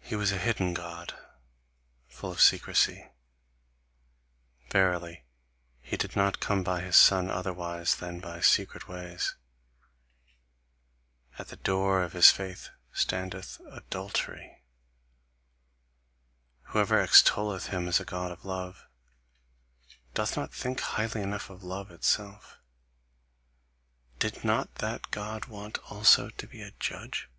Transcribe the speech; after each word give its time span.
He 0.00 0.16
was 0.16 0.32
a 0.32 0.36
hidden 0.38 0.74
God, 0.74 1.14
full 2.10 2.30
of 2.30 2.42
secrecy. 2.42 3.08
Verily, 4.70 5.24
he 5.80 5.96
did 5.96 6.14
not 6.14 6.40
come 6.40 6.62
by 6.62 6.82
his 6.82 6.96
son 6.96 7.30
otherwise 7.30 7.96
than 7.96 8.20
by 8.20 8.40
secret 8.42 8.86
ways. 8.86 9.36
At 11.38 11.48
the 11.48 11.56
door 11.56 12.02
of 12.02 12.12
his 12.12 12.30
faith 12.30 12.68
standeth 12.92 13.58
adultery. 13.72 14.62
Whoever 16.76 17.00
extolleth 17.00 17.68
him 17.68 17.88
as 17.88 17.98
a 17.98 18.04
God 18.04 18.30
of 18.32 18.44
love, 18.44 18.84
doth 20.12 20.36
not 20.36 20.52
think 20.52 20.80
highly 20.80 21.22
enough 21.22 21.48
of 21.48 21.64
love 21.64 21.90
itself. 21.90 22.58
Did 24.18 24.44
not 24.44 24.74
that 24.80 25.10
God 25.10 25.46
want 25.46 25.78
also 25.90 26.28
to 26.28 26.46
be 26.46 26.70
judge? 26.78 27.30